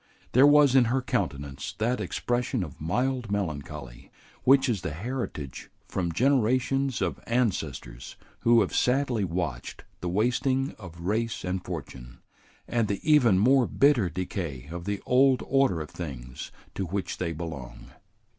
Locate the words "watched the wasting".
9.23-10.71